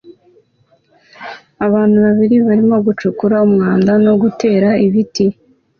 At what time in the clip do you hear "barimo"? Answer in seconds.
2.47-2.77